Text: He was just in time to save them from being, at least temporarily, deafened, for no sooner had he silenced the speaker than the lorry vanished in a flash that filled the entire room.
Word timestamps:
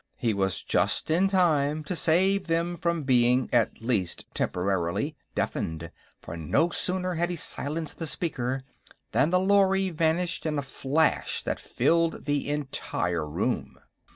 He 0.17 0.33
was 0.33 0.63
just 0.63 1.11
in 1.11 1.27
time 1.27 1.83
to 1.83 1.95
save 1.95 2.47
them 2.47 2.75
from 2.75 3.03
being, 3.03 3.51
at 3.53 3.81
least 3.83 4.25
temporarily, 4.33 5.15
deafened, 5.35 5.91
for 6.19 6.35
no 6.35 6.71
sooner 6.71 7.13
had 7.13 7.29
he 7.29 7.35
silenced 7.35 7.99
the 7.99 8.07
speaker 8.07 8.63
than 9.11 9.29
the 9.29 9.39
lorry 9.39 9.91
vanished 9.91 10.47
in 10.47 10.57
a 10.57 10.63
flash 10.63 11.43
that 11.43 11.59
filled 11.59 12.25
the 12.25 12.49
entire 12.49 13.27
room. 13.29 13.77